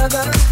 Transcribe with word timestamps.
another. 0.00 0.49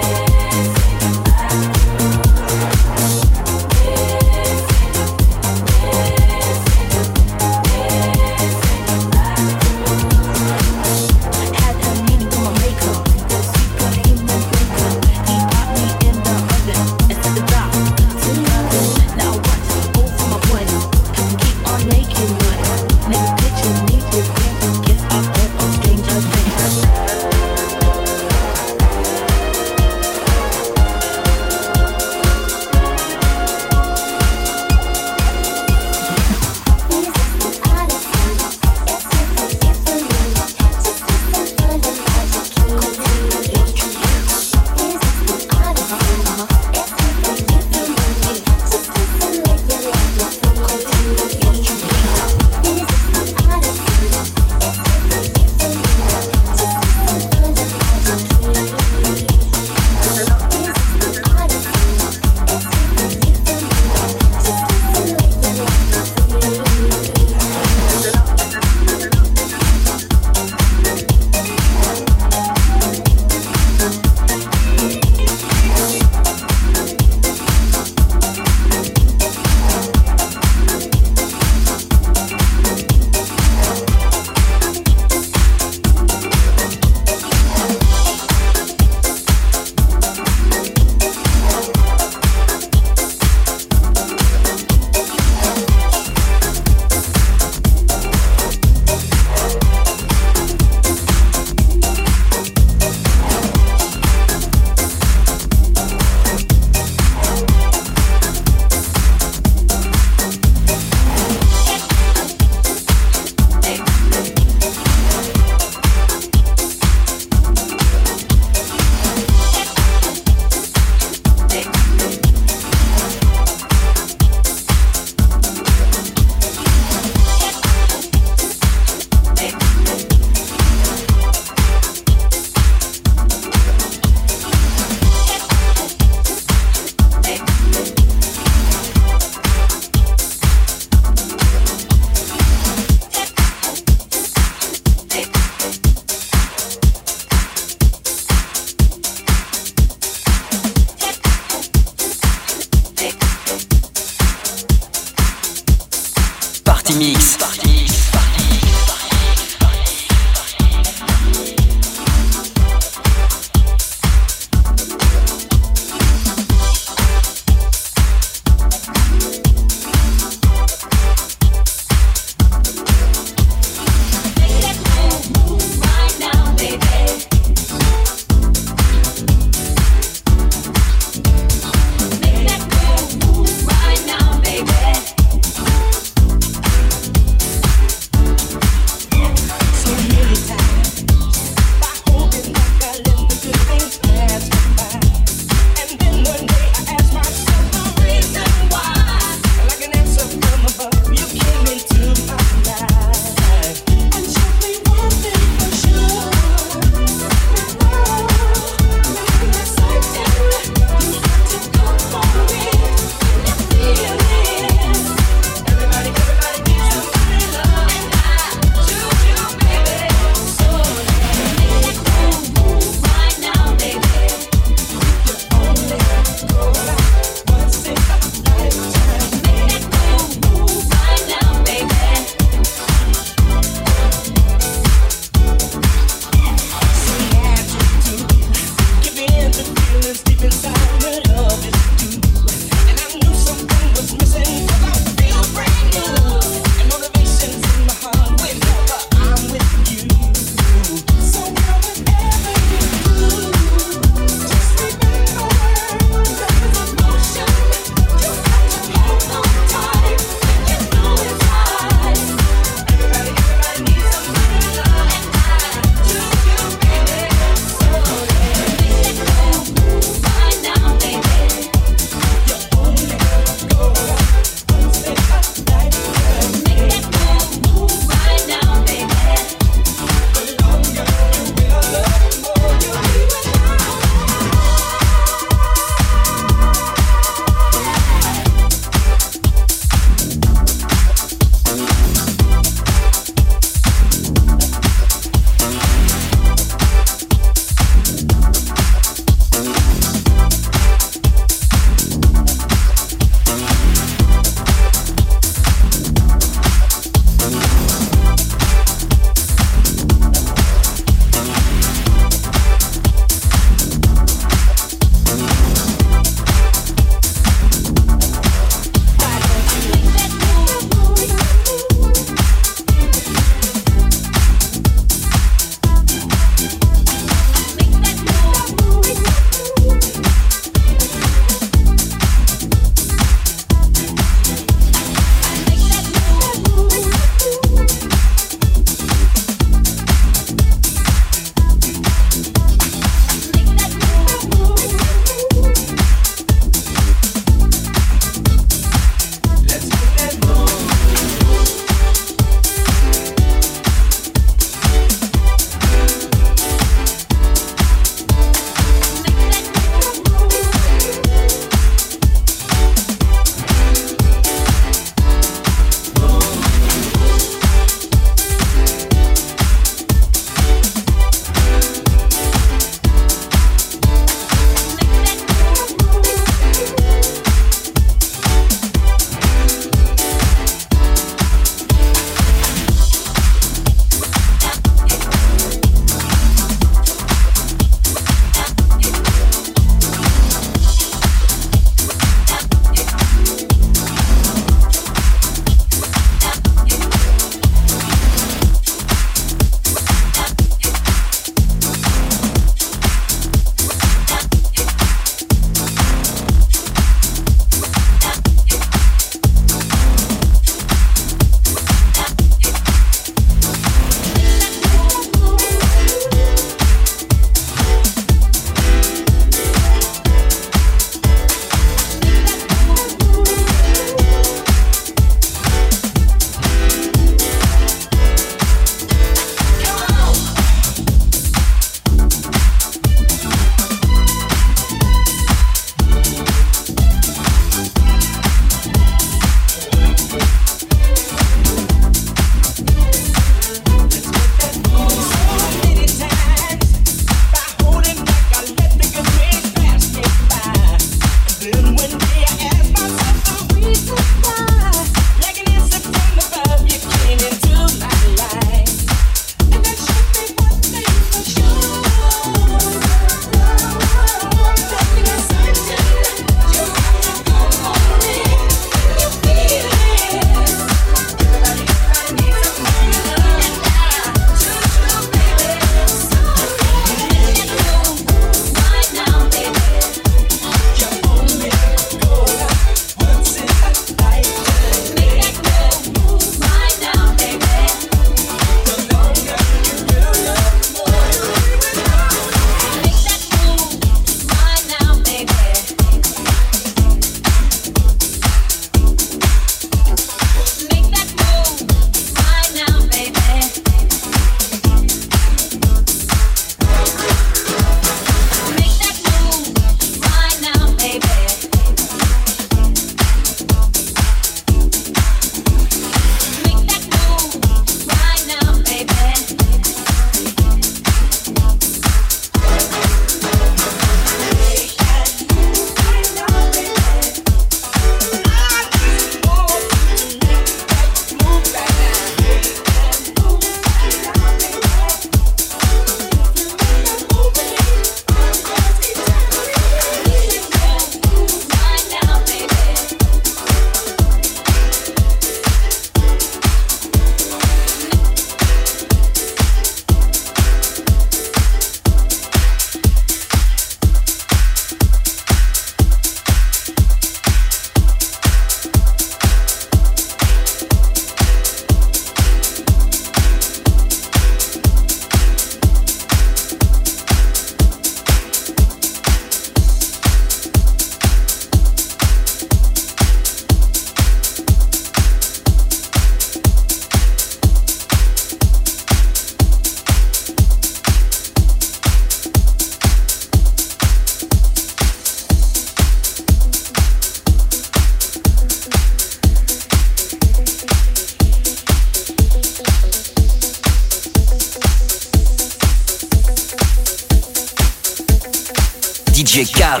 DJ 599.50 599.64
Carl. 599.72 600.00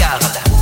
Carl. 0.00 0.61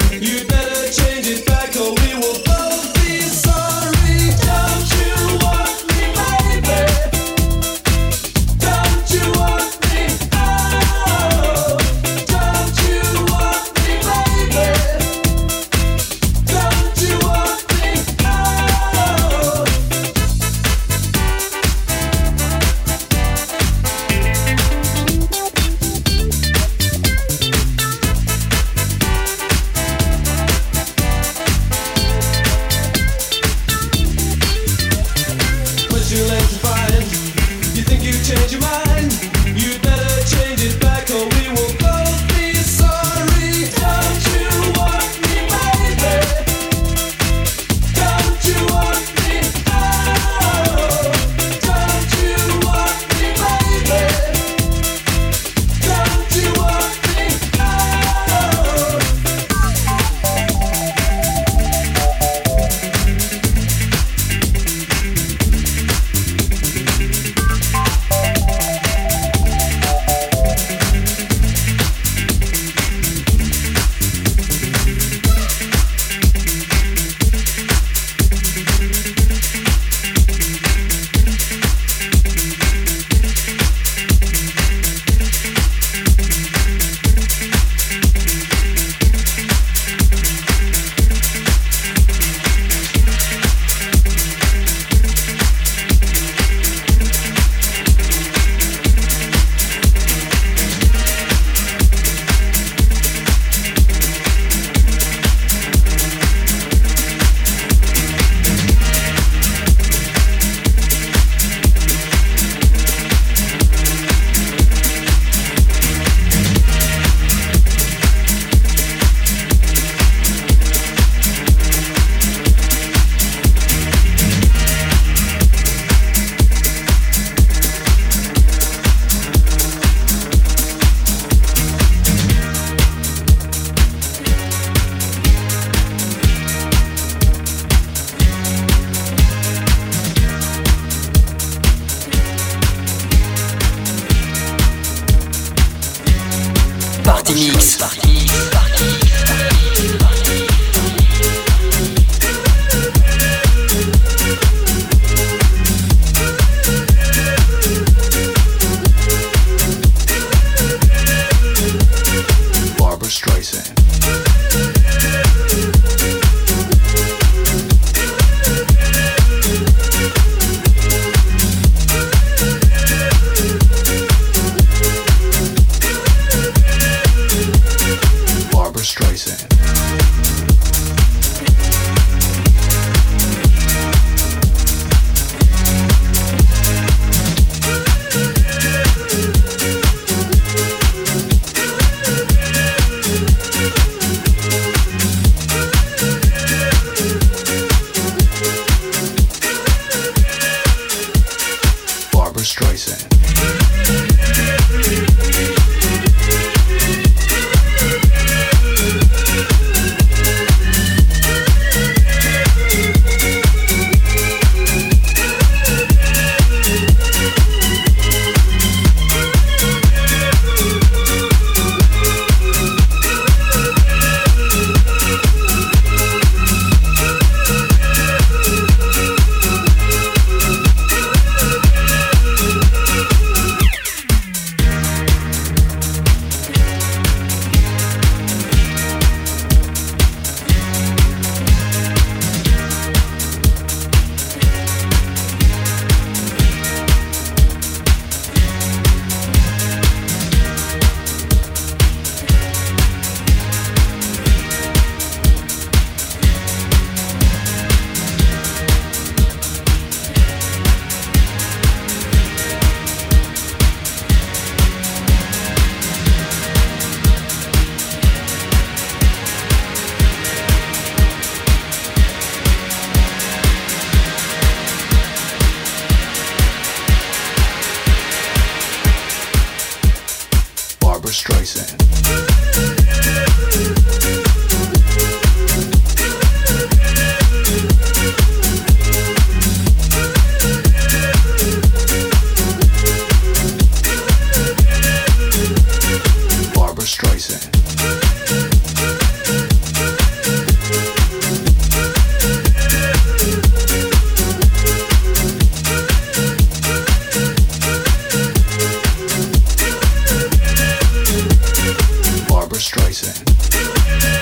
Streisand. 312.61 314.20